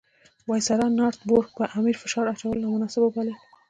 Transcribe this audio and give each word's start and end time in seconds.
وایسرا 0.47 0.87
نارت 0.97 1.19
بروک 1.27 1.47
پر 1.57 1.67
امیر 1.79 1.95
فشار 2.03 2.25
اچول 2.33 2.55
نامناسب 2.63 3.01
وبلل. 3.03 3.37